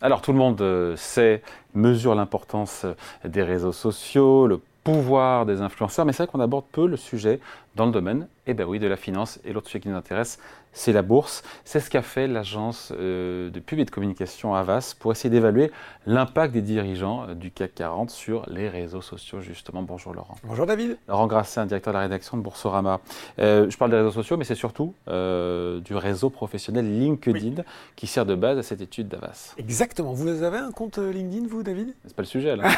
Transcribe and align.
Alors 0.00 0.22
tout 0.22 0.32
le 0.32 0.38
monde 0.38 0.60
euh, 0.62 0.96
sait, 0.96 1.42
mesure 1.74 2.14
l'importance 2.14 2.86
des 3.24 3.42
réseaux 3.42 3.72
sociaux, 3.72 4.46
le 4.46 4.60
pouvoir 4.82 5.44
des 5.44 5.60
influenceurs, 5.60 6.06
mais 6.06 6.12
c'est 6.12 6.24
vrai 6.24 6.32
qu'on 6.32 6.40
aborde 6.40 6.64
peu 6.72 6.86
le 6.86 6.96
sujet 6.96 7.38
dans 7.76 7.86
le 7.86 7.92
domaine 7.92 8.26
eh 8.50 8.54
ben 8.54 8.66
oui, 8.66 8.78
de 8.78 8.86
la 8.86 8.96
finance. 8.96 9.40
Et 9.44 9.52
l'autre 9.52 9.68
sujet 9.68 9.80
qui 9.80 9.88
nous 9.88 9.96
intéresse, 9.96 10.38
c'est 10.72 10.92
la 10.92 11.02
bourse. 11.02 11.42
C'est 11.64 11.80
ce 11.80 11.90
qu'a 11.90 12.02
fait 12.02 12.26
l'agence 12.26 12.92
euh, 12.96 13.50
de 13.50 13.60
pub 13.60 13.78
et 13.78 13.84
de 13.84 13.90
communication 13.90 14.54
Avas 14.54 14.94
pour 14.98 15.12
essayer 15.12 15.30
d'évaluer 15.30 15.70
l'impact 16.06 16.52
des 16.52 16.62
dirigeants 16.62 17.28
euh, 17.28 17.34
du 17.34 17.50
CAC 17.50 17.74
40 17.74 18.10
sur 18.10 18.44
les 18.48 18.68
réseaux 18.68 19.02
sociaux, 19.02 19.40
justement. 19.40 19.82
Bonjour 19.82 20.14
Laurent. 20.14 20.36
Bonjour 20.44 20.66
David. 20.66 20.96
Laurent 21.08 21.26
Grassin, 21.26 21.66
directeur 21.66 21.92
de 21.92 21.98
la 21.98 22.02
rédaction 22.02 22.36
de 22.36 22.42
Boursorama. 22.42 23.00
Euh, 23.38 23.68
je 23.68 23.76
parle 23.76 23.90
des 23.90 23.96
réseaux 23.96 24.12
sociaux, 24.12 24.36
mais 24.36 24.44
c'est 24.44 24.54
surtout 24.54 24.94
du 25.06 25.94
réseau 25.94 26.30
professionnel 26.30 26.86
LinkedIn 26.86 27.62
qui 27.96 28.06
sert 28.06 28.24
de 28.24 28.34
base 28.34 28.58
à 28.58 28.62
cette 28.62 28.80
étude 28.80 29.08
d'Avas. 29.08 29.54
Exactement. 29.58 30.12
Vous 30.12 30.42
avez 30.42 30.58
un 30.58 30.70
compte 30.70 30.98
LinkedIn, 30.98 31.46
vous, 31.48 31.62
David? 31.62 31.94
C'est 32.06 32.14
pas 32.14 32.22
le 32.22 32.28
sujet, 32.28 32.56
là. 32.56 32.68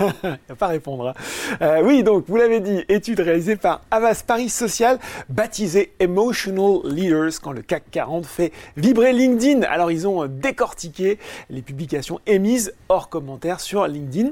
Il 0.00 0.28
n'y 0.30 0.52
a 0.52 0.56
pas 0.56 0.66
à 0.66 0.70
répondre. 0.70 1.14
Hein. 1.60 1.80
oui, 1.82 2.02
donc, 2.02 2.24
vous 2.26 2.36
l'avez 2.36 2.60
dit, 2.60 2.84
étude 2.88 3.20
réalisée 3.20 3.56
par 3.56 3.82
Avas 3.90 4.22
Paris 4.26 4.48
Social 4.48 4.98
baptisé 5.28 5.92
Emotional 6.00 6.80
Leaders 6.84 7.40
quand 7.42 7.52
le 7.52 7.62
CAC 7.62 7.84
40 7.90 8.26
fait 8.26 8.52
vibrer 8.76 9.12
LinkedIn. 9.12 9.62
Alors 9.62 9.90
ils 9.90 10.06
ont 10.06 10.26
décortiqué 10.26 11.18
les 11.50 11.62
publications 11.62 12.20
émises 12.26 12.74
hors 12.88 13.08
commentaire 13.08 13.60
sur 13.60 13.86
LinkedIn 13.86 14.30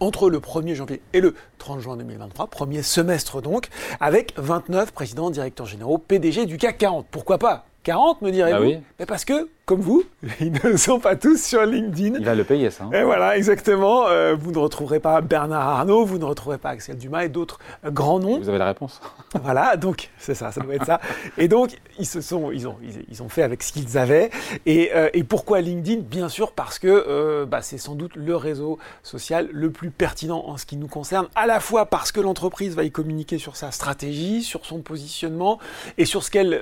entre 0.00 0.28
le 0.30 0.38
1er 0.38 0.74
janvier 0.74 1.00
et 1.12 1.20
le 1.20 1.34
30 1.58 1.80
juin 1.80 1.96
2023, 1.96 2.48
premier 2.48 2.82
semestre 2.82 3.40
donc, 3.40 3.68
avec 4.00 4.34
29 4.36 4.92
présidents, 4.92 5.30
directeurs 5.30 5.66
généraux, 5.66 5.98
PDG 5.98 6.46
du 6.46 6.58
CAC 6.58 6.78
40. 6.78 7.06
Pourquoi 7.10 7.38
pas 7.38 7.66
40, 7.84 8.22
me 8.22 8.30
direz-vous? 8.30 8.58
Bah 8.58 8.64
oui. 8.64 8.78
Mais 8.98 9.06
parce 9.06 9.24
que 9.24 9.48
comme 9.66 9.80
vous, 9.80 10.04
ils 10.40 10.52
ne 10.52 10.76
sont 10.76 11.00
pas 11.00 11.16
tous 11.16 11.42
sur 11.42 11.64
LinkedIn. 11.64 12.18
Il 12.18 12.24
va 12.24 12.34
le 12.34 12.44
payer, 12.44 12.70
ça. 12.70 12.84
Hein. 12.84 12.90
Et 12.92 13.02
voilà, 13.02 13.36
exactement. 13.36 14.06
Euh, 14.08 14.36
vous 14.38 14.52
ne 14.52 14.58
retrouverez 14.58 15.00
pas 15.00 15.22
Bernard 15.22 15.66
Arnault, 15.66 16.04
vous 16.04 16.18
ne 16.18 16.24
retrouverez 16.26 16.58
pas 16.58 16.70
Axel 16.70 16.98
Dumas 16.98 17.24
et 17.24 17.28
d'autres 17.30 17.58
euh, 17.84 17.90
grands 17.90 18.18
noms. 18.18 18.38
Vous 18.38 18.48
avez 18.50 18.58
la 18.58 18.66
réponse. 18.66 19.00
voilà, 19.42 19.76
donc 19.78 20.10
c'est 20.18 20.34
ça, 20.34 20.52
ça 20.52 20.60
doit 20.60 20.74
être 20.74 20.84
ça. 20.84 21.00
Et 21.38 21.48
donc 21.48 21.70
ils 21.98 22.06
se 22.06 22.20
sont, 22.20 22.50
ils 22.50 22.68
ont, 22.68 22.76
ils, 23.08 23.22
ont 23.22 23.30
fait 23.30 23.42
avec 23.42 23.62
ce 23.62 23.72
qu'ils 23.72 23.96
avaient. 23.96 24.30
Et, 24.66 24.90
euh, 24.94 25.08
et, 25.14 25.24
pourquoi 25.24 25.62
LinkedIn? 25.62 26.02
Bien 26.02 26.28
sûr 26.28 26.52
parce 26.52 26.78
que 26.78 27.44
bah, 27.44 27.62
c'est 27.62 27.78
sans 27.78 27.94
doute 27.94 28.16
le 28.16 28.36
réseau 28.36 28.78
social 29.02 29.48
le 29.50 29.70
plus 29.70 29.90
pertinent 29.90 30.44
en 30.46 30.58
ce 30.58 30.66
qui 30.66 30.76
nous 30.76 30.88
concerne, 30.88 31.28
à 31.34 31.46
la 31.46 31.60
fois 31.60 31.86
parce 31.86 32.12
que 32.12 32.20
l'entreprise 32.20 32.74
va 32.74 32.84
y 32.84 32.90
communiquer 32.90 33.38
sur 33.38 33.56
sa 33.56 33.70
stratégie, 33.70 34.42
sur 34.42 34.66
son 34.66 34.80
positionnement 34.80 35.58
et 35.96 36.04
sur 36.04 36.22
ce 36.22 36.30
qu'elle 36.30 36.60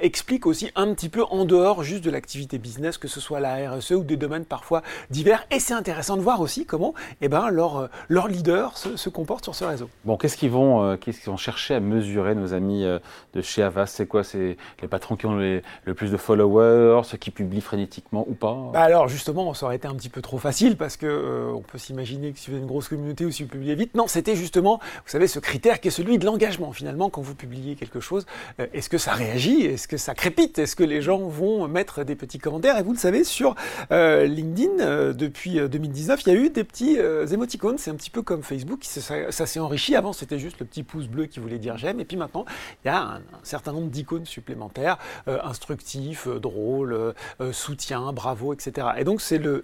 explique 0.00 0.46
aussi 0.46 0.70
un 0.76 0.94
petit 0.94 1.08
peu 1.08 1.24
en 1.24 1.44
dehors 1.44 1.82
juste 1.82 2.04
de 2.04 2.10
l'activité 2.10 2.43
business, 2.52 2.98
que 2.98 3.08
ce 3.08 3.20
soit 3.20 3.40
la 3.40 3.70
RSE 3.70 3.92
ou 3.92 4.04
des 4.04 4.16
domaines 4.16 4.44
parfois 4.44 4.82
divers. 5.10 5.44
Et 5.50 5.58
c'est 5.58 5.74
intéressant 5.74 6.16
de 6.16 6.22
voir 6.22 6.40
aussi 6.40 6.66
comment 6.66 6.94
eh 7.20 7.28
ben, 7.28 7.50
leurs 7.50 7.76
euh, 7.76 7.86
leur 8.08 8.28
leaders 8.28 8.76
se, 8.76 8.96
se 8.96 9.08
comportent 9.08 9.44
sur 9.44 9.54
ce 9.54 9.64
réseau. 9.64 9.88
Bon, 10.04 10.16
qu'est-ce 10.16 10.36
qu'ils 10.36 10.50
vont, 10.50 10.82
euh, 10.82 10.96
qu'est-ce 10.96 11.20
qu'ils 11.20 11.30
vont 11.30 11.36
chercher 11.36 11.74
à 11.74 11.80
mesurer, 11.80 12.34
nos 12.34 12.52
amis 12.52 12.84
euh, 12.84 12.98
de 13.34 13.42
chez 13.42 13.62
Avas 13.62 13.86
C'est 13.86 14.06
quoi? 14.06 14.24
C'est 14.24 14.56
les 14.82 14.88
patrons 14.88 15.16
qui 15.16 15.26
ont 15.26 15.34
le 15.34 15.94
plus 15.94 16.10
de 16.10 16.16
followers, 16.16 17.02
ceux 17.04 17.16
qui 17.16 17.30
publient 17.30 17.60
frénétiquement 17.60 18.24
ou 18.28 18.34
pas? 18.34 18.56
Bah 18.72 18.82
Alors 18.82 19.08
justement, 19.08 19.54
ça 19.54 19.66
aurait 19.66 19.76
été 19.76 19.88
un 19.88 19.94
petit 19.94 20.08
peu 20.08 20.22
trop 20.22 20.38
facile 20.38 20.76
parce 20.76 20.96
que 20.96 21.50
on 21.54 21.60
peut 21.60 21.78
s'imaginer 21.78 22.32
que 22.32 22.38
si 22.38 22.50
vous 22.50 22.56
avez 22.56 22.62
une 22.62 22.68
grosse 22.68 22.88
communauté 22.88 23.24
ou 23.24 23.30
si 23.30 23.42
vous 23.42 23.48
publiez 23.48 23.74
vite, 23.74 23.94
non, 23.94 24.06
c'était 24.06 24.36
justement, 24.36 24.78
vous 24.78 25.10
savez, 25.10 25.26
ce 25.26 25.38
critère 25.38 25.80
qui 25.80 25.88
est 25.88 25.92
celui 25.92 26.18
de 26.18 26.24
l'engagement. 26.24 26.72
Finalement, 26.72 27.10
quand 27.10 27.22
vous 27.22 27.34
publiez 27.34 27.76
quelque 27.76 28.00
chose, 28.00 28.26
est-ce 28.58 28.88
que 28.88 28.98
ça 28.98 29.12
réagit? 29.12 29.62
Est-ce 29.62 29.88
que 29.88 29.96
ça 29.96 30.14
crépite? 30.14 30.58
Est-ce 30.58 30.76
que 30.76 30.84
les 30.84 31.02
gens 31.02 31.18
vont 31.18 31.68
mettre 31.68 32.04
des 32.04 32.14
petits 32.14 32.33
commentaires. 32.38 32.78
Et 32.78 32.82
vous 32.82 32.92
le 32.92 32.98
savez, 32.98 33.24
sur 33.24 33.54
euh, 33.90 34.26
LinkedIn, 34.26 34.80
euh, 34.80 35.12
depuis 35.12 35.60
2019, 35.60 36.18
euh, 36.18 36.22
il 36.26 36.32
y 36.32 36.36
a 36.36 36.40
eu 36.40 36.50
des 36.50 36.64
petits 36.64 36.98
émoticônes. 37.32 37.78
C'est 37.78 37.90
un 37.90 37.94
petit 37.94 38.10
peu 38.10 38.22
comme 38.22 38.42
Facebook. 38.42 38.80
Ça, 38.84 39.46
s'est 39.46 39.60
enrichi. 39.60 39.96
Avant, 39.96 40.12
c'était 40.12 40.38
juste 40.38 40.60
le 40.60 40.66
petit 40.66 40.82
pouce 40.82 41.06
bleu 41.06 41.26
qui 41.26 41.40
voulait 41.40 41.58
dire 41.58 41.76
j'aime. 41.76 42.00
Et 42.00 42.04
puis 42.04 42.16
maintenant, 42.16 42.44
il 42.84 42.88
y 42.88 42.90
a 42.90 43.00
un, 43.00 43.20
certain 43.42 43.72
nombre 43.72 43.88
d'icônes 43.88 44.26
supplémentaires, 44.26 44.98
instructifs, 45.26 46.28
drôles, 46.28 47.14
soutien, 47.52 48.12
bravo, 48.12 48.52
etc. 48.52 48.88
Et 48.98 49.04
donc, 49.04 49.20
c'est 49.20 49.38
le, 49.38 49.62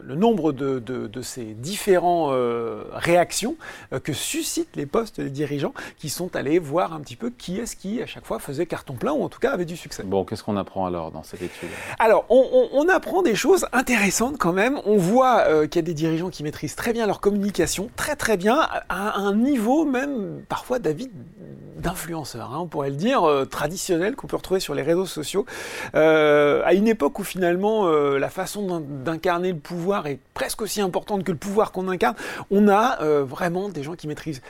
le, 0.00 0.14
nombre 0.14 0.52
de, 0.52 0.78
de, 0.78 1.22
ces 1.22 1.44
différents 1.54 2.32
réactions 2.92 3.56
que 4.02 4.12
suscitent 4.12 4.76
les 4.76 4.86
postes 4.86 5.20
des 5.20 5.30
dirigeants 5.30 5.74
qui 5.98 6.10
sont 6.10 6.34
allés 6.36 6.58
voir 6.58 6.92
un 6.92 7.00
petit 7.00 7.16
peu 7.16 7.30
qui 7.30 7.58
est-ce 7.58 7.76
qui, 7.76 8.02
à 8.02 8.06
chaque 8.06 8.26
fois, 8.26 8.38
faisait 8.38 8.66
carton 8.66 8.94
plein 8.94 9.12
ou 9.12 9.22
en 9.22 9.28
tout 9.28 9.38
cas 9.38 9.52
avait 9.52 9.64
du 9.64 9.76
succès. 9.76 10.02
Bon, 10.04 10.24
qu'est-ce 10.24 10.42
qu'on 10.42 10.56
apprend 10.56 10.86
alors 10.86 11.10
dans 11.10 11.22
cette 11.22 11.42
étude? 11.42 11.68
Alors, 11.98 12.26
on, 12.28 12.88
apprend 12.88 13.22
des 13.22 13.34
choses 13.34 13.66
intéressantes 13.72 14.38
quand 14.38 14.52
même. 14.52 14.80
On 14.84 14.96
voit 14.96 15.44
euh, 15.46 15.66
qu'il 15.66 15.76
y 15.76 15.84
a 15.84 15.86
des 15.86 15.94
dirigeants 15.94 16.30
qui 16.30 16.42
maîtrisent 16.42 16.74
très 16.74 16.92
bien 16.92 17.06
leur 17.06 17.20
communication, 17.20 17.90
très 17.96 18.16
très 18.16 18.36
bien, 18.36 18.66
à 18.88 19.18
un 19.18 19.34
niveau 19.34 19.84
même 19.84 20.42
parfois, 20.48 20.78
David, 20.78 21.10
d'influenceurs, 21.76 22.52
hein, 22.52 22.58
on 22.60 22.66
pourrait 22.66 22.90
le 22.90 22.96
dire, 22.96 23.24
euh, 23.24 23.44
traditionnel 23.44 24.14
qu'on 24.14 24.26
peut 24.26 24.36
retrouver 24.36 24.60
sur 24.60 24.74
les 24.74 24.82
réseaux 24.82 25.06
sociaux. 25.06 25.46
Euh, 25.94 26.62
à 26.64 26.74
une 26.74 26.88
époque 26.88 27.18
où 27.18 27.24
finalement 27.24 27.88
la 27.88 28.28
façon 28.28 28.80
d'incarner 28.80 29.52
le 29.52 29.58
pouvoir 29.58 30.06
est 30.06 30.18
presque 30.34 30.62
aussi 30.62 30.80
importante 30.80 31.24
que 31.24 31.32
le 31.32 31.38
pouvoir 31.38 31.72
qu'on 31.72 31.88
incarne, 31.88 32.16
on 32.50 32.68
a 32.68 32.98
vraiment 33.22 33.68
des 33.68 33.82
gens 33.82 33.94
qui 33.94 34.06
maîtrisent 34.06 34.42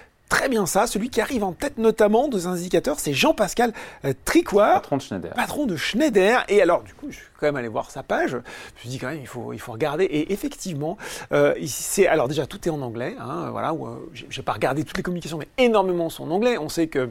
très 0.42 0.48
bien 0.48 0.66
ça. 0.66 0.88
Celui 0.88 1.08
qui 1.08 1.20
arrive 1.20 1.44
en 1.44 1.52
tête 1.52 1.78
notamment 1.78 2.26
de 2.26 2.48
indicateurs, 2.48 2.98
c'est 2.98 3.12
Jean-Pascal 3.12 3.72
euh, 4.04 4.12
Tricoire. 4.24 4.82
Patron 4.82 4.96
de 4.96 5.02
Schneider. 5.02 5.34
Patron 5.34 5.66
de 5.66 5.76
Schneider. 5.76 6.44
Et 6.48 6.60
alors, 6.60 6.82
du 6.82 6.94
coup, 6.94 7.06
je 7.10 7.16
suis 7.18 7.26
quand 7.38 7.46
même 7.46 7.54
allé 7.54 7.68
voir 7.68 7.92
sa 7.92 8.02
page. 8.02 8.30
Je 8.30 8.36
me 8.38 8.42
suis 8.78 8.88
dit 8.88 8.98
quand 8.98 9.06
même, 9.06 9.20
il 9.20 9.28
faut, 9.28 9.52
il 9.52 9.60
faut 9.60 9.70
regarder. 9.70 10.02
Et 10.02 10.32
effectivement, 10.32 10.98
euh, 11.30 11.54
c'est 11.68 12.08
alors 12.08 12.26
déjà 12.26 12.46
tout 12.46 12.58
est 12.66 12.72
en 12.72 12.82
anglais. 12.82 13.14
Hein, 13.20 13.50
voilà, 13.52 13.70
euh, 13.70 14.10
j'ai 14.30 14.42
pas 14.42 14.52
regardé 14.52 14.82
toutes 14.82 14.96
les 14.96 15.04
communications, 15.04 15.38
mais 15.38 15.46
énormément 15.58 16.10
sont 16.10 16.24
en 16.24 16.32
anglais. 16.32 16.58
On 16.58 16.68
sait 16.68 16.88
que 16.88 17.08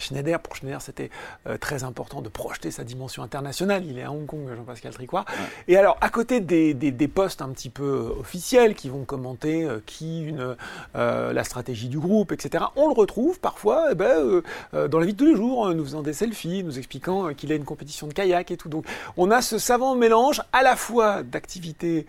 Schneider, 0.00 0.40
pour 0.40 0.56
Schneider, 0.56 0.82
c'était 0.82 1.10
euh, 1.46 1.56
très 1.56 1.84
important 1.84 2.22
de 2.22 2.28
projeter 2.28 2.70
sa 2.70 2.84
dimension 2.84 3.22
internationale. 3.22 3.84
Il 3.86 3.98
est 3.98 4.02
à 4.02 4.10
Hong 4.10 4.26
Kong, 4.26 4.48
Jean-Pascal 4.54 4.92
Tricoire. 4.92 5.24
Et 5.68 5.76
alors, 5.76 5.96
à 6.00 6.08
côté 6.08 6.40
des, 6.40 6.74
des, 6.74 7.08
postes 7.08 7.42
un 7.42 7.48
petit 7.50 7.70
peu 7.70 7.84
euh, 7.84 8.20
officiels 8.20 8.74
qui 8.74 8.88
vont 8.88 9.04
commenter 9.04 9.64
euh, 9.64 9.80
qui, 9.86 10.22
une, 10.22 10.56
la 10.94 11.44
stratégie 11.44 11.88
du 11.88 11.98
groupe, 11.98 12.32
etc., 12.32 12.64
on 12.76 12.88
le 12.88 12.94
retrouve 12.94 13.40
parfois 13.40 13.88
eh 13.92 13.94
ben, 13.94 14.42
dans 14.72 14.98
la 14.98 15.06
vie 15.06 15.12
de 15.12 15.18
tous 15.18 15.26
les 15.26 15.36
jours, 15.36 15.72
nous 15.74 15.84
faisant 15.84 16.02
des 16.02 16.12
selfies, 16.12 16.62
nous 16.64 16.78
expliquant 16.78 17.32
qu'il 17.34 17.52
a 17.52 17.54
une 17.54 17.64
compétition 17.64 18.06
de 18.06 18.12
kayak 18.12 18.50
et 18.50 18.56
tout. 18.56 18.68
Donc, 18.68 18.86
on 19.16 19.30
a 19.30 19.42
ce 19.42 19.58
savant 19.58 19.94
mélange 19.94 20.42
à 20.52 20.62
la 20.62 20.76
fois 20.76 21.22
d'activité 21.22 22.06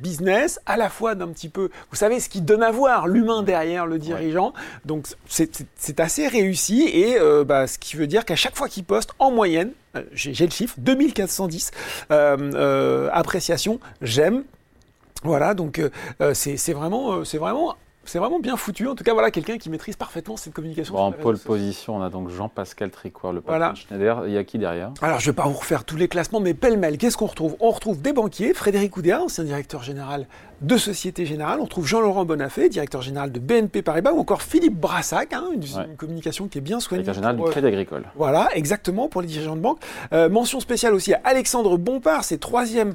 business, 0.00 0.60
à 0.66 0.76
la 0.76 0.88
fois 0.88 1.14
d'un 1.14 1.28
petit 1.28 1.48
peu, 1.48 1.70
vous 1.90 1.96
savez, 1.96 2.20
ce 2.20 2.28
qui 2.28 2.40
donne 2.40 2.62
à 2.62 2.70
voir 2.70 3.06
l'humain 3.06 3.42
derrière 3.42 3.86
le 3.86 3.98
dirigeant. 3.98 4.52
Donc, 4.84 5.06
c'est 5.26 6.00
assez 6.00 6.28
réussi. 6.28 6.82
Et 6.82 7.09
euh, 7.18 7.44
bah, 7.44 7.66
ce 7.66 7.78
qui 7.78 7.96
veut 7.96 8.06
dire 8.06 8.24
qu'à 8.24 8.36
chaque 8.36 8.56
fois 8.56 8.68
qu'il 8.68 8.84
poste, 8.84 9.10
en 9.18 9.30
moyenne, 9.30 9.72
euh, 9.96 10.02
j'ai 10.12 10.44
le 10.44 10.52
chiffre, 10.52 10.74
2410 10.78 11.70
euh, 12.10 13.08
appréciations, 13.12 13.80
j'aime. 14.02 14.44
Voilà, 15.22 15.52
donc 15.52 15.82
c'est 16.32 16.72
vraiment, 16.72 17.24
c'est 17.24 17.36
vraiment 17.36 17.76
c'est 18.04 18.18
vraiment 18.18 18.40
bien 18.40 18.56
foutu. 18.56 18.88
En 18.88 18.94
tout 18.94 19.04
cas, 19.04 19.12
voilà 19.12 19.30
quelqu'un 19.30 19.58
qui 19.58 19.70
maîtrise 19.70 19.94
parfaitement 19.94 20.36
cette 20.36 20.52
communication. 20.52 20.96
en 20.96 21.12
pole 21.12 21.38
position, 21.38 21.96
on 21.96 22.02
a 22.02 22.10
donc 22.10 22.30
Jean-Pascal 22.30 22.90
Tricoire, 22.90 23.32
le 23.32 23.40
patron 23.40 23.72
de 23.72 23.76
Schneider. 23.76 24.22
Il 24.26 24.32
y 24.32 24.38
a 24.38 24.44
qui 24.44 24.58
derrière? 24.58 24.92
Alors, 25.02 25.20
je 25.20 25.28
ne 25.28 25.32
vais 25.32 25.36
pas 25.36 25.46
vous 25.46 25.58
refaire 25.58 25.84
tous 25.84 25.96
les 25.96 26.08
classements, 26.08 26.40
mais 26.40 26.54
pêle-mêle, 26.54 26.98
qu'est-ce 26.98 27.16
qu'on 27.16 27.26
retrouve? 27.26 27.56
On 27.60 27.70
retrouve 27.70 28.00
des 28.00 28.12
banquiers, 28.12 28.54
Frédéric 28.54 28.96
Oudéa, 28.96 29.22
ancien 29.22 29.44
directeur 29.44 29.82
général 29.82 30.26
de 30.60 30.76
Société 30.76 31.26
Générale. 31.26 31.60
On 31.60 31.66
trouve 31.66 31.86
Jean-Laurent 31.86 32.24
Bonafé, 32.24 32.68
directeur 32.68 33.02
général 33.02 33.32
de 33.32 33.40
BNP 33.40 33.82
Paribas, 33.82 34.12
ou 34.12 34.20
encore 34.20 34.42
Philippe 34.42 34.78
Brassac, 34.78 35.32
hein, 35.32 35.44
une, 35.54 35.96
communication 35.96 36.48
qui 36.48 36.58
est 36.58 36.60
bien 36.60 36.80
soignée. 36.80 37.02
Directeur 37.02 37.30
général 37.30 37.36
du 37.36 37.50
Crédit 37.50 37.66
Agricole. 37.66 38.04
Voilà, 38.16 38.48
exactement, 38.54 39.08
pour 39.08 39.22
les 39.22 39.26
dirigeants 39.26 39.56
de 39.56 39.60
banque. 39.60 39.78
Euh, 40.12 40.28
mention 40.28 40.60
spéciale 40.60 40.94
aussi 40.94 41.14
à 41.14 41.20
Alexandre 41.24 41.76
Bompard, 41.78 42.24
c'est 42.24 42.38
troisième 42.38 42.94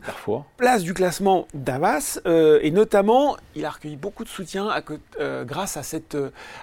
place 0.58 0.84
du 0.84 0.94
classement 0.94 1.48
d'Avas. 1.54 2.20
Euh, 2.26 2.60
et 2.62 2.72
notamment, 2.72 3.38
il 3.56 3.66
a 3.66 3.70
recueilli 3.70 3.96
beaucoup 3.96 4.24
de 4.24 4.30
soutien 4.30 4.68
à, 4.70 4.82
euh, 5.20 5.44
grâce 5.44 5.78
à 5.78 5.84
cette, 5.84 6.18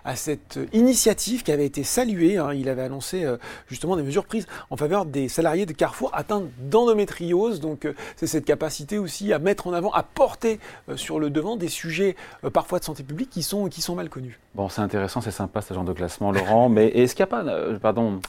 à 0.05 0.17
cette 0.17 0.59
initiative 0.73 1.43
qui 1.43 1.53
avait 1.53 1.67
été 1.67 1.85
saluée. 1.85 2.38
Hein. 2.38 2.53
Il 2.55 2.69
avait 2.69 2.82
annoncé 2.82 3.27
justement 3.69 3.97
des 3.97 4.03
mesures 4.03 4.25
prises 4.25 4.47
en 4.71 4.77
faveur 4.77 5.05
des 5.05 5.29
salariés 5.29 5.67
de 5.67 5.73
Carrefour 5.73 6.11
atteints 6.15 6.44
d'endométriose. 6.59 7.61
Donc, 7.61 7.88
c'est 8.17 8.27
cette 8.27 8.44
capacité 8.44 8.99
aussi 8.99 9.32
à 9.32 9.38
mettre 9.38 9.67
en 9.67 9.73
avant, 9.73 9.93
à 9.93 10.03
porter 10.03 10.61
euh, 10.92 10.92
sur 10.97 11.19
le 11.19 11.31
devant 11.31 11.56
des 11.56 11.69
sujets 11.69 12.17
euh, 12.44 12.50
parfois 12.50 12.79
de 12.79 12.85
santé 12.85 13.03
publique 13.03 13.31
qui 13.31 13.43
sont, 13.43 13.69
qui 13.69 13.83
sont 13.83 13.94
mal 13.94 14.09
connus. 14.09 14.39
Bon, 14.55 14.69
c'est 14.69 14.81
intéressant, 14.81 15.21
c'est 15.21 15.31
sympa 15.31 15.61
ce 15.62 15.75
genre 15.75 15.85
de 15.85 15.93
classement, 15.93 16.33
Laurent, 16.33 16.69
mais 16.69 16.89
est-ce 16.89 17.15
qu'il 17.15 17.25
n'y 17.25 17.29
a 17.33 17.43
pas, 17.43 17.44
euh, 17.44 17.79
pardon, 17.79 18.21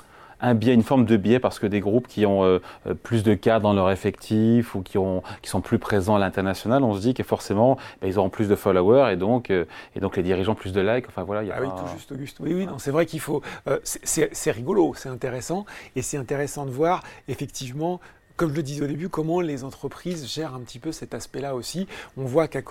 un 0.41 0.55
biais, 0.55 0.73
une 0.73 0.83
forme 0.83 1.05
de 1.05 1.15
biais 1.15 1.39
parce 1.39 1.57
que 1.57 1.67
des 1.67 1.79
groupes 1.79 2.07
qui 2.07 2.25
ont 2.25 2.59
plus 3.01 3.23
de 3.23 3.33
cas 3.33 3.61
dans 3.61 3.71
leur 3.71 3.89
effectif 3.91 4.75
ou 4.75 4.81
qui, 4.81 4.97
ont, 4.97 5.23
qui 5.41 5.49
sont 5.49 5.61
plus 5.61 5.79
présents 5.79 6.15
à 6.15 6.19
l'international, 6.19 6.83
on 6.83 6.93
se 6.93 6.99
dit 6.99 7.13
que 7.13 7.23
forcément, 7.23 7.77
ben, 8.01 8.09
ils 8.09 8.19
auront 8.19 8.29
plus 8.29 8.49
de 8.49 8.55
followers 8.55 9.13
et 9.13 9.15
donc, 9.15 9.51
et 9.51 9.99
donc 10.01 10.17
les 10.17 10.23
dirigeants 10.23 10.53
plus 10.53 10.73
de 10.73 10.81
likes. 10.81 11.05
Enfin 11.07 11.23
voilà, 11.23 11.43
il 11.43 11.47
y 11.47 11.51
a 11.51 11.55
ah 11.57 11.61
oui, 11.61 11.69
tout 11.69 11.87
juste, 11.95 12.11
Auguste. 12.11 12.37
Oui, 12.41 12.53
oui, 12.53 12.67
c'est 12.77 12.91
vrai 12.91 13.05
qu'il 13.05 13.21
faut. 13.21 13.41
c'est 13.83 14.51
rigolo, 14.51 14.93
c'est 14.97 15.07
intéressant 15.07 15.65
et 15.95 16.01
c'est 16.01 16.17
intéressant 16.17 16.65
de 16.65 16.71
voir 16.71 17.03
effectivement 17.29 18.01
comme 18.35 18.51
je 18.51 18.55
le 18.55 18.63
disais 18.63 18.83
au 18.83 18.87
début, 18.87 19.09
comment 19.09 19.41
les 19.41 19.63
entreprises 19.63 20.27
gèrent 20.27 20.55
un 20.55 20.61
petit 20.61 20.79
peu 20.79 20.91
cet 20.91 21.13
aspect-là 21.13 21.55
aussi. 21.55 21.87
On 22.17 22.25
voit 22.25 22.47
qu'il 22.47 22.63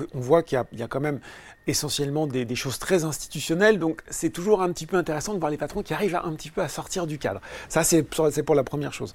y, 0.72 0.82
a 0.82 0.88
quand 0.88 1.00
même 1.00 1.20
essentiellement 1.66 2.26
des, 2.26 2.54
choses 2.54 2.78
très 2.78 3.04
institutionnelles, 3.04 3.78
donc 3.78 4.02
c'est 4.10 4.30
toujours 4.30 4.62
un 4.62 4.72
petit 4.72 4.86
peu 4.86 4.96
intéressant 4.96 5.34
de 5.34 5.38
voir 5.38 5.50
les 5.50 5.56
patrons 5.56 5.82
qui 5.82 5.94
arrivent 5.94 6.20
un 6.22 6.32
petit 6.34 6.50
peu 6.50 6.60
à 6.62 6.68
sortir 6.68 7.06
du 7.06 7.18
cadre. 7.18 7.40
Ça, 7.68 7.84
c'est 7.84 8.02
pour 8.02 8.54
la 8.54 8.64
première 8.64 8.92
chose. 8.92 9.12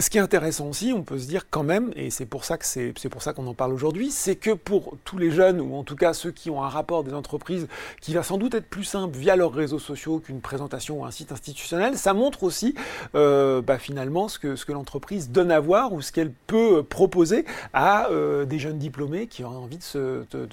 Ce 0.00 0.10
qui 0.10 0.18
est 0.18 0.20
intéressant 0.20 0.66
aussi, 0.66 0.92
on 0.92 1.02
peut 1.02 1.18
se 1.18 1.28
dire 1.28 1.46
quand 1.50 1.62
même, 1.62 1.92
et 1.94 2.10
c'est 2.10 2.26
pour 2.26 2.44
ça 2.44 2.58
que 2.58 2.64
c'est 2.64 3.08
pour 3.08 3.22
ça 3.22 3.32
qu'on 3.32 3.46
en 3.46 3.54
parle 3.54 3.72
aujourd'hui, 3.72 4.10
c'est 4.10 4.34
que 4.34 4.50
pour 4.50 4.96
tous 5.04 5.18
les 5.18 5.30
jeunes, 5.30 5.60
ou 5.60 5.76
en 5.76 5.84
tout 5.84 5.94
cas 5.94 6.12
ceux 6.12 6.32
qui 6.32 6.50
ont 6.50 6.64
un 6.64 6.68
rapport 6.68 7.04
des 7.04 7.14
entreprises 7.14 7.68
qui 8.00 8.12
va 8.12 8.24
sans 8.24 8.36
doute 8.36 8.54
être 8.54 8.68
plus 8.68 8.82
simple 8.82 9.16
via 9.16 9.36
leurs 9.36 9.52
réseaux 9.52 9.78
sociaux 9.78 10.18
qu'une 10.18 10.40
présentation 10.40 11.00
ou 11.00 11.04
un 11.04 11.12
site 11.12 11.30
institutionnel, 11.30 11.96
ça 11.96 12.12
montre 12.12 12.42
aussi 12.42 12.74
euh, 13.14 13.62
bah, 13.62 13.78
finalement 13.78 14.26
ce 14.26 14.40
que, 14.40 14.56
ce 14.56 14.64
que 14.64 14.72
l'entreprise 14.72 15.30
donne 15.30 15.52
à 15.52 15.60
voir 15.60 15.92
ou 15.92 16.02
ce 16.02 16.10
qu'elle 16.10 16.32
peut 16.32 16.82
proposer 16.82 17.44
à 17.72 18.08
euh, 18.10 18.44
des 18.44 18.58
jeunes 18.58 18.78
diplômés 18.78 19.28
qui 19.28 19.44
ont 19.44 19.48
envie 19.48 19.78
de, 19.78 19.82
se, 19.84 20.24
de, 20.32 20.48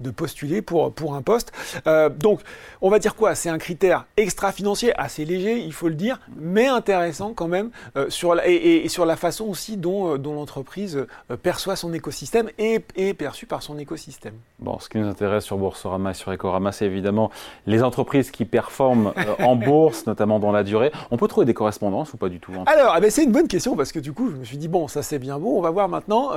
de, 0.00 0.10
postuler 0.10 0.60
pour, 0.60 0.92
pour 0.92 1.14
un 1.14 1.22
poste. 1.22 1.52
Euh, 1.86 2.10
donc, 2.10 2.40
on 2.82 2.90
va 2.90 2.98
dire 2.98 3.14
quoi? 3.14 3.34
C'est 3.34 3.48
un 3.48 3.58
critère 3.58 4.04
extra-financier, 4.18 4.94
assez 4.98 5.24
léger, 5.24 5.58
il 5.58 5.72
faut 5.72 5.88
le 5.88 5.94
dire, 5.94 6.20
mais 6.36 6.66
intéressant 6.66 7.32
quand 7.32 7.48
même 7.48 7.70
sur 8.08 8.34
la 8.34 8.41
et, 8.44 8.88
sur 8.88 9.06
la 9.06 9.16
façon 9.16 9.44
aussi 9.46 9.76
dont, 9.76 10.14
euh, 10.14 10.18
dont 10.18 10.34
l'entreprise 10.34 11.06
euh, 11.30 11.36
perçoit 11.36 11.76
son 11.76 11.92
écosystème 11.92 12.50
et 12.58 12.80
est 12.96 13.14
perçue 13.14 13.46
par 13.46 13.62
son 13.62 13.78
écosystème. 13.78 14.34
Bon, 14.58 14.78
ce 14.78 14.88
qui 14.88 14.98
nous 14.98 15.08
intéresse 15.08 15.44
sur 15.44 15.58
Boursorama 15.58 16.10
et 16.10 16.14
sur 16.14 16.32
Ecorama, 16.32 16.72
c'est 16.72 16.86
évidemment 16.86 17.30
les 17.66 17.82
entreprises 17.82 18.30
qui 18.30 18.44
performent 18.44 19.12
euh, 19.16 19.44
en 19.44 19.56
bourse, 19.56 20.06
notamment 20.06 20.38
dans 20.38 20.52
la 20.52 20.62
durée. 20.62 20.92
On 21.10 21.16
peut 21.16 21.28
trouver 21.28 21.46
des 21.46 21.54
correspondances 21.54 22.12
ou 22.12 22.16
pas 22.16 22.28
du 22.28 22.40
tout 22.40 22.52
Alors, 22.66 22.92
ah 22.94 23.00
ben, 23.00 23.10
c'est 23.10 23.24
une 23.24 23.32
bonne 23.32 23.48
question 23.48 23.76
parce 23.76 23.92
que 23.92 23.98
du 23.98 24.12
coup, 24.12 24.30
je 24.30 24.36
me 24.36 24.44
suis 24.44 24.58
dit, 24.58 24.68
bon, 24.68 24.88
ça 24.88 25.02
c'est 25.02 25.18
bien 25.18 25.38
beau, 25.38 25.56
on 25.56 25.62
va 25.62 25.70
voir 25.70 25.88
maintenant 25.88 26.30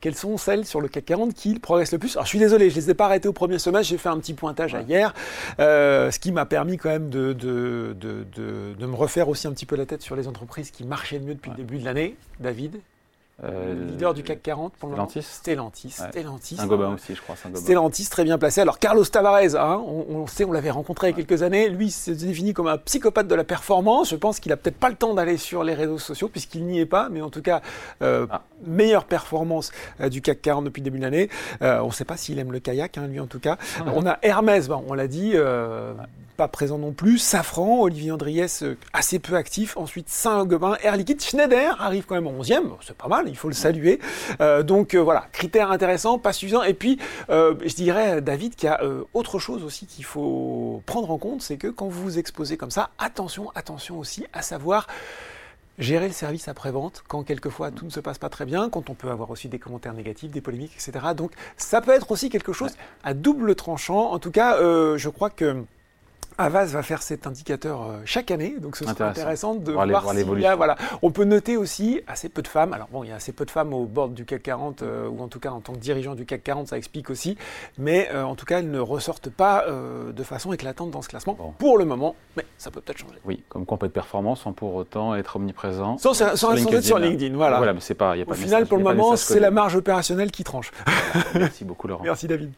quelles 0.00 0.14
sont 0.14 0.36
celles 0.36 0.64
sur 0.64 0.80
le 0.80 0.88
CAC 0.88 1.04
40 1.04 1.34
qui 1.34 1.58
progressent 1.58 1.92
le 1.92 1.98
plus. 1.98 2.16
Alors, 2.16 2.24
je 2.24 2.30
suis 2.30 2.38
désolé, 2.38 2.70
je 2.70 2.76
ne 2.76 2.80
les 2.80 2.90
ai 2.90 2.94
pas 2.94 3.06
arrêtées 3.06 3.28
au 3.28 3.32
premier 3.32 3.58
semestre, 3.58 3.88
j'ai 3.88 3.98
fait 3.98 4.08
un 4.08 4.18
petit 4.18 4.34
pointage 4.34 4.76
hier, 4.88 5.14
ce 5.58 6.18
qui 6.18 6.32
m'a 6.32 6.46
permis 6.46 6.76
quand 6.76 6.90
même 6.90 7.10
de, 7.10 7.32
de, 7.32 7.96
de, 7.98 8.24
de, 8.78 8.86
me 8.86 8.94
refaire 8.94 9.28
aussi 9.28 9.46
un 9.46 9.52
petit 9.52 9.66
peu 9.66 9.76
la 9.76 9.86
tête 9.86 10.02
sur 10.02 10.16
les 10.16 10.28
entreprises 10.28 10.70
qui 10.70 10.81
marchait 10.86 11.18
le 11.18 11.24
mieux 11.24 11.34
depuis 11.34 11.50
le 11.50 11.56
début 11.56 11.78
de 11.78 11.84
l'année, 11.84 12.16
David 12.40 12.80
euh, 13.44 13.74
leader 13.90 14.14
du 14.14 14.22
CAC 14.22 14.42
40 14.42 14.74
pour 14.74 14.88
le 14.88 14.96
moment. 14.96 15.08
Stellantis. 15.08 15.90
Stellantis. 15.90 16.56
Un 16.60 16.66
Gobain 16.66 16.94
aussi, 16.94 17.14
je 17.14 17.20
crois. 17.20 17.34
Un 17.44 17.56
Stellantis, 17.56 18.06
très 18.08 18.22
bien 18.22 18.38
placé. 18.38 18.60
Alors, 18.60 18.78
Carlos 18.78 19.04
Tavares, 19.04 19.56
hein, 19.56 19.82
on, 19.84 20.26
sait, 20.28 20.44
on 20.44 20.52
l'avait 20.52 20.70
rencontré 20.70 21.08
il 21.08 21.10
y 21.10 21.14
a 21.14 21.24
quelques 21.24 21.42
années. 21.42 21.68
Lui, 21.68 21.90
s'est 21.90 22.14
défini 22.14 22.52
comme 22.52 22.68
un 22.68 22.78
psychopathe 22.78 23.26
de 23.26 23.34
la 23.34 23.42
performance. 23.42 24.10
Je 24.10 24.16
pense 24.16 24.38
qu'il 24.38 24.52
a 24.52 24.56
peut-être 24.56 24.76
pas 24.76 24.90
le 24.90 24.94
temps 24.94 25.14
d'aller 25.14 25.38
sur 25.38 25.64
les 25.64 25.74
réseaux 25.74 25.98
sociaux 25.98 26.28
puisqu'il 26.28 26.64
n'y 26.66 26.78
est 26.78 26.86
pas. 26.86 27.08
Mais 27.08 27.20
en 27.20 27.30
tout 27.30 27.42
cas, 27.42 27.62
euh, 28.02 28.26
ah. 28.30 28.42
meilleure 28.64 29.06
performance 29.06 29.72
euh, 30.00 30.08
du 30.08 30.22
CAC 30.22 30.40
40 30.40 30.64
depuis 30.66 30.80
le 30.80 30.84
début 30.84 30.98
de 30.98 31.04
l'année. 31.04 31.28
on 31.60 31.86
ne 31.86 31.92
sait 31.92 32.04
pas 32.04 32.16
s'il 32.16 32.38
aime 32.38 32.52
le 32.52 32.60
kayak, 32.60 32.96
hein, 32.98 33.08
lui 33.08 33.18
en 33.18 33.26
tout 33.26 33.40
cas. 33.40 33.56
Ah 33.80 33.84
on 33.94 34.06
a 34.06 34.18
Hermès, 34.22 34.68
bon, 34.68 34.84
on 34.86 34.94
l'a 34.94 35.08
dit, 35.08 35.34
pas 36.42 36.48
présent 36.48 36.76
non 36.76 36.90
plus. 36.90 37.18
Safran, 37.18 37.82
Olivier 37.82 38.10
Andriès, 38.10 38.64
assez 38.92 39.20
peu 39.20 39.36
actif. 39.36 39.76
Ensuite, 39.76 40.08
Saint-Gobain, 40.08 40.76
Air 40.82 40.96
Liquide. 40.96 41.22
Schneider 41.22 41.80
arrive 41.80 42.04
quand 42.04 42.16
même 42.16 42.26
au 42.26 42.42
11e. 42.42 42.62
C'est 42.80 42.96
pas 42.96 43.06
mal 43.06 43.28
il 43.28 43.36
faut 43.36 43.46
le 43.46 43.54
saluer. 43.54 44.00
Euh, 44.40 44.64
donc 44.64 44.94
euh, 44.94 44.98
voilà, 44.98 45.28
critères 45.30 45.70
intéressants, 45.70 46.18
pas 46.18 46.32
suffisants. 46.32 46.64
Et 46.64 46.74
puis, 46.74 46.98
euh, 47.30 47.54
je 47.64 47.76
dirais, 47.76 48.20
David, 48.20 48.56
qu'il 48.56 48.66
y 48.66 48.72
a 48.72 48.80
autre 49.14 49.38
chose 49.38 49.62
aussi 49.62 49.86
qu'il 49.86 50.04
faut 50.04 50.82
prendre 50.84 51.12
en 51.12 51.18
compte, 51.18 51.42
c'est 51.42 51.58
que 51.58 51.68
quand 51.68 51.86
vous 51.86 52.02
vous 52.02 52.18
exposez 52.18 52.56
comme 52.56 52.72
ça, 52.72 52.90
attention, 52.98 53.52
attention 53.54 54.00
aussi 54.00 54.26
à 54.32 54.42
savoir 54.42 54.88
gérer 55.78 56.08
le 56.08 56.12
service 56.12 56.48
après-vente 56.48 57.04
quand 57.06 57.22
quelquefois 57.22 57.70
tout 57.70 57.84
ne 57.84 57.90
se 57.90 58.00
passe 58.00 58.18
pas 58.18 58.30
très 58.30 58.46
bien, 58.46 58.68
quand 58.68 58.90
on 58.90 58.94
peut 58.94 59.10
avoir 59.10 59.30
aussi 59.30 59.48
des 59.48 59.60
commentaires 59.60 59.94
négatifs, 59.94 60.32
des 60.32 60.40
polémiques, 60.40 60.74
etc. 60.74 61.06
Donc 61.16 61.30
ça 61.56 61.80
peut 61.80 61.92
être 61.92 62.10
aussi 62.10 62.30
quelque 62.30 62.52
chose 62.52 62.72
à 63.04 63.14
double 63.14 63.54
tranchant. 63.54 64.10
En 64.10 64.18
tout 64.18 64.32
cas, 64.32 64.58
je 64.58 65.08
crois 65.08 65.30
que 65.30 65.64
Avas 66.38 66.66
va 66.66 66.82
faire 66.82 67.02
cet 67.02 67.26
indicateur 67.26 67.82
euh, 67.82 68.00
chaque 68.04 68.30
année, 68.30 68.56
donc 68.60 68.76
ce 68.76 68.84
sera 68.84 69.08
intéressant 69.08 69.54
de 69.54 69.72
voir, 69.72 70.14
s'il 70.14 70.40
y 70.40 70.46
a, 70.46 70.56
voilà. 70.56 70.76
On 71.02 71.10
peut 71.10 71.24
noter 71.24 71.56
aussi 71.56 72.00
assez 72.06 72.28
peu 72.28 72.42
de 72.42 72.48
femmes. 72.48 72.72
Alors 72.72 72.88
bon, 72.90 73.04
il 73.04 73.10
y 73.10 73.12
a 73.12 73.16
assez 73.16 73.32
peu 73.32 73.44
de 73.44 73.50
femmes 73.50 73.72
au 73.74 73.84
bord 73.84 74.08
du 74.08 74.24
CAC 74.24 74.42
40, 74.42 74.82
euh, 74.82 75.08
ou 75.08 75.22
en 75.22 75.28
tout 75.28 75.40
cas 75.40 75.50
en 75.50 75.60
tant 75.60 75.72
que 75.72 75.78
dirigeant 75.78 76.14
du 76.14 76.24
CAC 76.26 76.42
40, 76.42 76.68
ça 76.68 76.76
explique 76.76 77.10
aussi. 77.10 77.36
Mais 77.78 78.08
euh, 78.12 78.24
en 78.24 78.34
tout 78.34 78.46
cas, 78.46 78.58
elles 78.58 78.70
ne 78.70 78.80
ressortent 78.80 79.30
pas 79.30 79.64
de 79.66 80.22
façon 80.22 80.52
éclatante 80.52 80.90
dans 80.90 81.02
ce 81.02 81.08
classement 81.08 81.34
pour 81.58 81.78
le 81.78 81.84
moment, 81.84 82.14
mais 82.36 82.44
ça 82.58 82.70
peut 82.70 82.80
peut-être 82.80 82.98
changer. 82.98 83.14
Oui, 83.24 83.42
comme 83.48 83.66
quoi 83.66 83.76
on 83.76 83.78
peut 83.78 83.86
être 83.86 83.92
performant 83.92 84.34
sans 84.34 84.52
pour 84.52 84.74
autant 84.74 85.14
être 85.14 85.36
omniprésent. 85.36 85.98
Sans, 85.98 86.14
sans, 86.14 86.36
sans 86.36 86.56
être 86.56 86.80
sur 86.80 86.98
LinkedIn, 86.98 87.36
voilà. 87.36 87.58
Voilà, 87.58 87.72
mais 87.72 87.80
c'est 87.80 87.94
pas, 87.94 88.16
y 88.16 88.22
a 88.22 88.24
pas 88.24 88.32
Au 88.32 88.34
final, 88.34 88.66
pour 88.66 88.78
le 88.78 88.84
moment, 88.84 89.16
c'est 89.16 89.40
la 89.40 89.50
marge 89.50 89.76
opérationnelle 89.76 90.30
qui 90.30 90.44
tranche. 90.44 90.70
Merci 91.34 91.64
beaucoup, 91.64 91.88
Laurent. 91.88 92.04
Merci, 92.12 92.26
David. 92.26 92.52